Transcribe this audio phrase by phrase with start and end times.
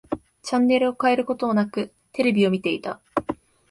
[0.41, 2.99] チャンネルを変えることなく、テレビを見ていた。